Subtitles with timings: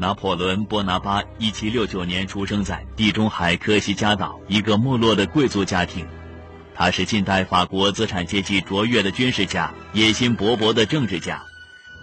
[0.00, 6.06] 拿破仑·波拿巴1769年出生在地中海科西嘉岛一个没落的贵族家庭。
[6.74, 11.42] 他是近代法国资产阶级卓越的军事家，野心勃勃的政治家。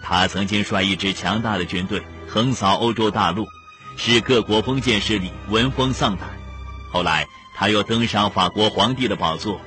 [0.00, 3.44] 他曾经率一支强大的军队横扫欧洲大陆，
[3.96, 6.28] 使各国封建势力闻风丧胆。
[6.92, 7.26] 后来，
[7.56, 9.60] 他又登上法国皇帝的宝座。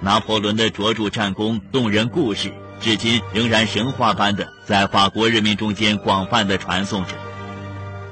[0.00, 7.14] 拿破仑的卓著战功、动人故事，至今仍然神话般的在法国人民中间广泛的传颂着。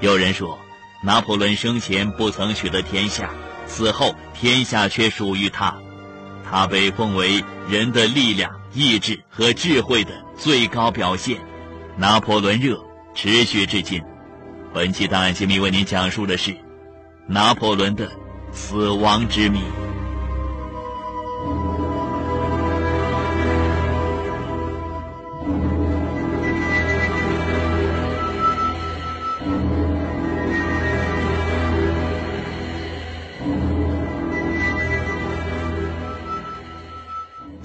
[0.00, 0.58] 有人说，
[1.02, 3.30] 拿破仑生前不曾取得天下，
[3.66, 5.76] 死后天下却属于他。
[6.48, 11.38] 他被奉为人的力量、意志和智慧的最高表现。
[11.96, 12.80] 拿破仑热
[13.12, 14.00] 持续至今。
[14.72, 16.56] 本期档案揭秘为您讲述的是
[17.26, 18.08] 拿破仑的
[18.52, 19.60] 死亡之谜。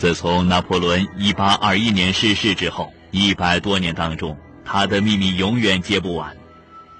[0.04, 6.36] 自从拿破仑1821年逝世之后，一百多年当中，他的秘密永远揭不完。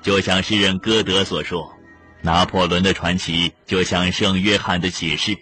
[0.02, 1.74] 就像诗人歌德所说
[2.24, 5.38] ：“拿破仑的传奇就像圣约翰的启示，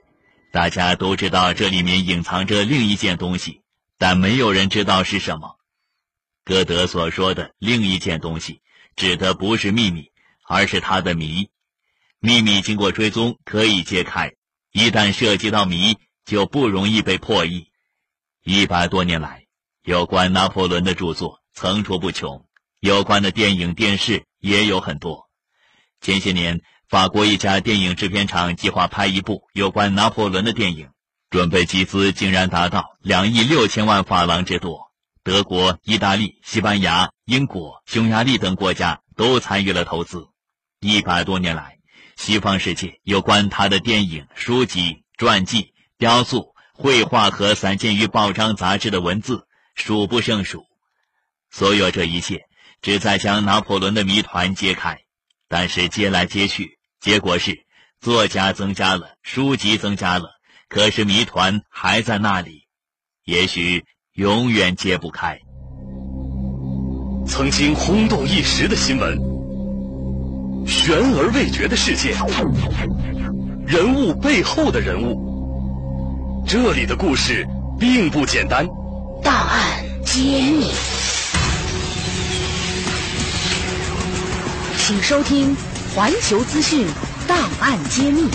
[0.51, 3.61] 大家都知道这里面隐藏着另一件东西，
[3.99, 5.57] 但没有人知道是什么。”
[6.43, 8.61] 歌德所说的另一件东西，
[8.95, 10.09] 指的不是秘密，
[10.47, 11.49] 而是他的谜。
[12.19, 14.31] 秘密经过追踪可以揭开，
[14.71, 15.99] 一旦涉及到谜。
[16.25, 17.67] 就不容易被破译。
[18.43, 19.45] 一百多年来，
[19.83, 22.45] 有关拿破仑的著作层出不穷，
[22.79, 25.29] 有关的电影、电视也有很多。
[25.99, 30.89] 前些年，法国一家电影制片厂计划拍一部有关拿破仑的电影，
[31.29, 34.91] 准备集资竟然达到两亿六千万法郎之多。
[35.23, 40.29] 德国、意大利、西班牙、英国、匈牙利等国家都参与了投资。
[40.79, 41.77] 一百多年来，
[42.15, 45.70] 西方世界有关他的电影、书籍、传记。
[46.01, 49.45] 雕塑、绘画和散见于报章杂志的文字
[49.75, 50.63] 数不胜数，
[51.51, 52.45] 所有这一切
[52.81, 54.97] 旨在将拿破仑的谜团揭开。
[55.47, 57.67] 但是揭来揭去，结果是
[57.99, 60.31] 作家增加了，书籍增加了，
[60.69, 62.63] 可是谜团还在那里，
[63.23, 65.37] 也许永远揭不开。
[67.27, 69.19] 曾经轰动一时的新闻，
[70.65, 72.17] 悬而未决的事件，
[73.67, 75.29] 人物背后的人物。
[76.45, 77.47] 这里的故事
[77.79, 78.67] 并不简单。
[79.23, 80.71] 档案揭秘，
[84.77, 85.55] 请收听
[85.95, 86.85] 环球资讯
[87.27, 88.27] 档案揭秘。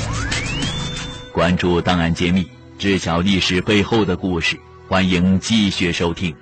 [1.33, 4.59] 关注档案揭秘，知晓历史背后的故事。
[4.89, 6.35] 欢迎继续收听。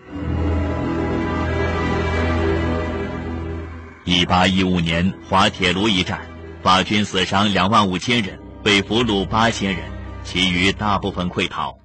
[4.04, 6.20] 一八一五年滑铁卢一战，
[6.62, 9.82] 法军死伤两万五千人，被俘虏八千人。
[10.24, 11.78] 其余大部分溃逃，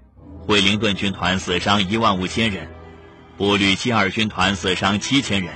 [0.47, 2.67] 惠灵顿军团死伤一万五千人，
[3.38, 5.53] 步旅七二军团死伤七千人。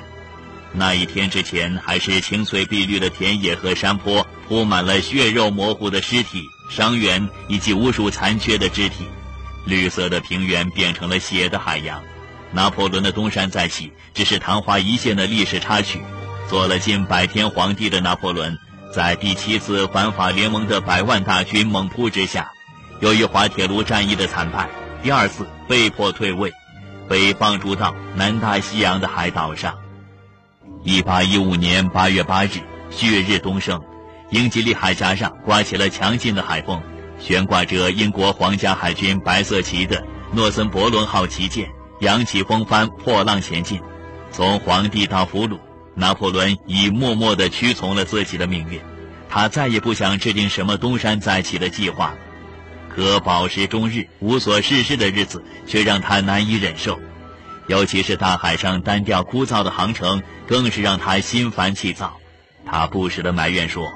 [0.74, 9.06] 那一天之前，还是青翠碧绿的田野和山坡，铺满了血肉模糊的尸体、伤员以及无数残缺的肢体。
[9.66, 12.04] 绿色的平原变成了血的海洋。
[12.52, 16.02] 拿破仑的东山再起，只是昙花一现的历史插曲。
[16.50, 18.58] 做了近百天皇帝的拿破仑，
[18.94, 22.52] 在第七次反法联盟的百万大军猛扑之下。
[23.04, 24.70] 由于滑铁卢战役的惨败，
[25.04, 26.54] 第二次被迫退位，
[27.10, 29.78] 被放逐到南大西洋的海岛上。
[30.86, 33.82] 一八一五年八月八日，旭日东升，
[34.30, 36.82] 英吉利海峡上刮起了强劲的海风，
[37.20, 41.70] 悬挂着英国皇家海军白色旗的诺森伯伦号旗舰
[42.00, 43.82] 扬起风帆，破浪前进。
[44.32, 45.60] 从皇帝到俘虏，
[45.94, 48.80] 拿破仑已默默地屈从了自己的命运，
[49.30, 52.18] 他再也不想制定什么东山再起的计划了。
[52.96, 57.00] 可饱食终日、无所事事的日子却让他难以忍受，
[57.66, 62.20] 尤其是大海上单调枯燥的航程，更是让他心烦气躁。
[62.68, 63.92] 他不时地埋怨说：“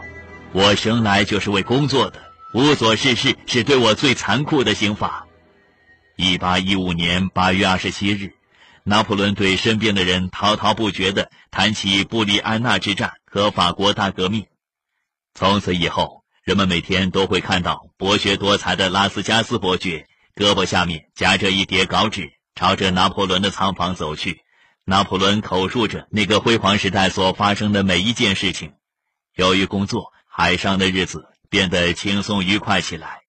[0.51, 2.19] 我生来就是为工作的，
[2.55, 5.27] 无所事事是对我最残酷的刑罚。”
[6.17, 8.33] 一八一五年八月二十七日，
[8.83, 14.47] 拿破仑对身边的人滔滔不绝地谈起布里安纳之战和法国大革命。
[15.35, 16.16] 从此以后。
[16.47, 24.45] 人们每天都会看到博学多才的拉斯加斯伯爵，胳膊下面夹着一叠稿纸，朝着拿破仑的仓房走去。
[24.85, 28.75] 拿破仑口述着那个辉煌时代所发生的每一件事情。
[29.35, 33.23] 由于工作，海上的日子变得轻松愉快起来。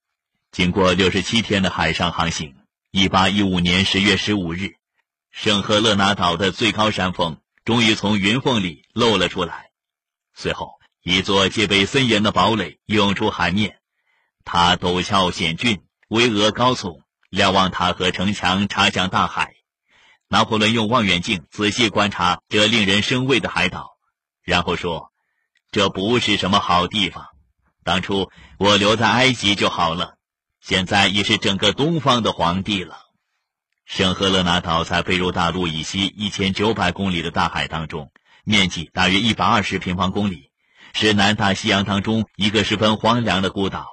[0.52, 2.54] 经过六十七天的海上航行，
[2.92, 4.76] 一八一五年十月十五日，
[5.32, 9.70] 圣赫勒拿岛的最高山峰终于从云缝里露了出来。
[10.36, 10.77] 随后，
[11.08, 13.78] 一座戒备森严的堡垒涌出海面，
[14.44, 17.00] 它陡峭险峻，巍峨高耸，
[17.30, 19.54] 瞭望塔和城墙插向大海。
[20.28, 23.96] 拿破仑用望远镜仔细观察这令人生畏的海岛，
[24.42, 25.10] 然后说
[25.72, 27.28] ：“这不是什么好地方。
[27.84, 30.18] 当初我留在埃及就好了，
[30.60, 32.98] 现在已是整个东方的皇帝了。”
[33.86, 38.12] 圣赫勒拿岛在贝鲁大陆以西一千九百公里的大海当中，
[38.44, 40.47] 面积大约一百二十平方公里，
[40.92, 43.86] 是南大西洋当中一个十分荒凉的孤岛。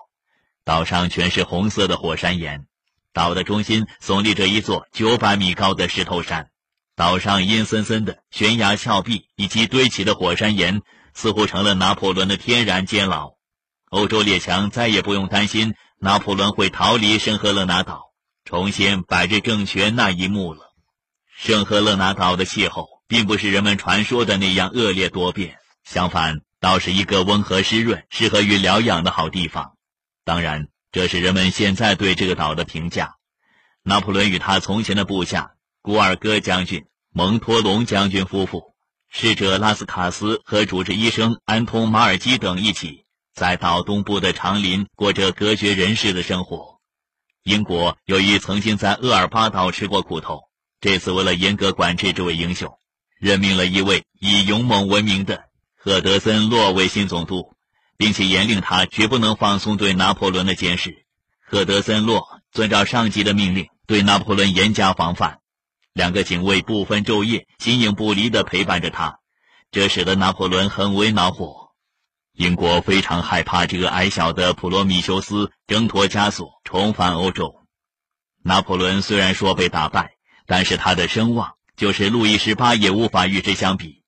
[0.64, 2.66] 岛上全是红色的火山岩。
[3.14, 6.50] 岛的中心耸立着一座九百米高的石头山，
[6.96, 10.82] 岛上阴森森的悬崖峭壁以及堆起的火山岩，
[11.14, 13.36] 似乎成了拿破仑的天然监牢。
[13.90, 18.12] 欧洲列强再也不用担心拿破仑会逃离圣赫勒拿岛，
[18.44, 20.74] 重现百日政权那一幕了。
[21.38, 29.78] 圣赫勒拿岛的气候并不是人们传说的那样恶劣多变，相反，倒是一个温和湿润、适合于疗养的好地方。
[30.24, 30.68] 当然。
[30.92, 33.16] 这是人们现在对这个岛的评价。
[33.84, 35.52] 拿破仑与他从前的部下
[35.82, 38.74] 古尔戈将军、蒙托隆将军夫妇、
[39.10, 43.04] 侍者拉斯卡斯和主治医生安通马尔基等一起，
[43.34, 46.80] 在岛东部的长林过着隔绝人世的生活。
[47.44, 50.44] 英国由于曾经在厄尔巴岛吃过苦头，
[50.80, 52.80] 这次为了严格管制这位英雄，
[53.20, 55.44] 任命了一位以勇猛闻名的
[55.86, 57.54] 赫德森洛为新总督。
[57.98, 61.06] 并且严令他绝不能放松对拿破仑的监视。
[61.40, 65.40] 赫德森洛遵照上级的命令，对拿破仑严加防范。
[65.94, 69.20] 两个警卫不分昼夜、形影不离地陪伴着他，
[69.72, 71.70] 这使得拿破仑很为恼火。
[72.34, 77.66] 英国非常害怕这个矮小的普罗米修斯挣脱枷锁，重返欧洲。
[78.44, 84.04] 拿破仑虽然说被打败，但是他的声望就是路易十八也无法与之相比。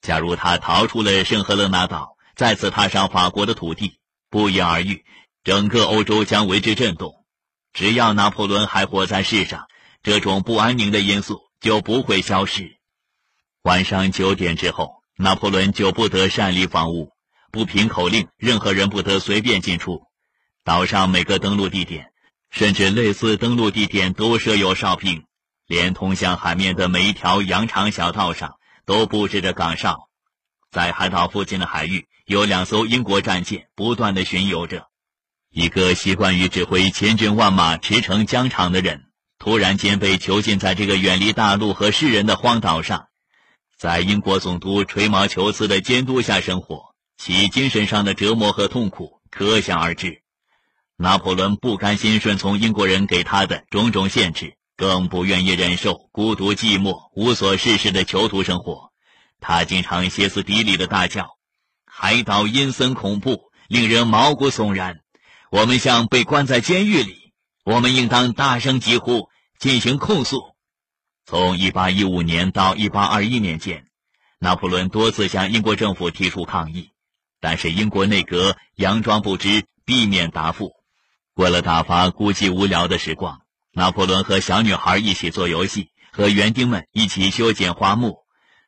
[0.00, 3.98] 假如他逃出了圣赫勒拿岛，再次踏上法国的土地，
[4.30, 5.04] 不言而喻，
[5.44, 7.24] 整个欧洲将为之震动。
[7.72, 9.66] 只要拿破仑还活在世上，
[10.02, 12.78] 这种不安宁的因素就不会消失。
[13.62, 17.12] 晚上九点之后，拿破仑就不得擅离房屋，
[17.50, 20.02] 不凭口令，任何人不得随便进出。
[20.64, 22.12] 岛上每个登陆地点，
[22.50, 25.24] 甚至类似登陆地点，都设有哨兵，
[25.66, 28.57] 连通向海面的每一条羊肠小道上
[28.88, 30.08] 都布置着岗哨。
[30.72, 32.08] 在海岛附近的海域。
[32.28, 34.88] 有两艘英国战舰不断的巡游着，
[35.50, 39.06] 一个习惯于指挥千军万马驰骋疆场的人，
[39.38, 43.06] 突然间被囚禁在这个远离大陆和世人的荒岛上，
[43.78, 50.20] 在英国总督吹毛求疵的监督下生活，其精神上的折磨和痛苦可想而知。
[50.98, 58.92] 拿破仑不甘心顺从英国人给他的种种限制，更不愿意忍受孤独寂寞、无所事事的囚徒生活，
[59.40, 61.30] 他经常歇斯底里的大叫。
[61.84, 65.00] 海岛阴森恐怖，令人毛骨悚然。
[65.50, 67.32] 我们像被关在监狱里，
[67.64, 69.28] 我们应当大声疾呼，
[69.58, 70.54] 进行控诉。
[71.26, 73.84] 从1815年到1821年间，
[74.38, 76.90] 拿破仑多次向英国政府提出抗议，
[77.40, 80.70] 但是英国内阁佯装不知，避免答复。
[81.34, 83.40] 为了打发孤寂无聊的时光，
[83.78, 88.16] 拿破仑和小女孩一起做游戏，和园丁们一起修剪花木。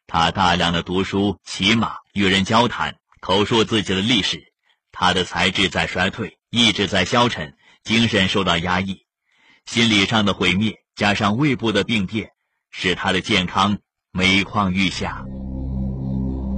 [0.06, 2.94] 他大量的读书、骑马、与人交谈。
[3.20, 4.52] 口述自己的历史，
[4.92, 9.04] 他的才智在衰退，意志在消沉，精神受到压抑，
[9.66, 12.30] 心理上的毁灭加上胃部的病变，
[12.70, 13.78] 使他的健康
[14.12, 15.24] 每况愈下。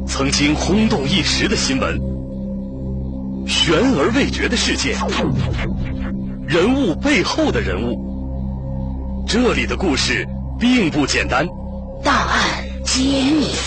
[0.07, 1.99] 曾经轰动一时的新闻，
[3.49, 4.95] 悬而未决的事件，
[6.47, 8.12] 人物背后的人物，
[9.33, 10.29] 这里的故事
[10.61, 11.49] 并不简单。
[12.05, 13.63] 大案揭秘。